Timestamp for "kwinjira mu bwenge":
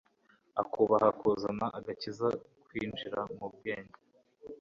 2.65-3.97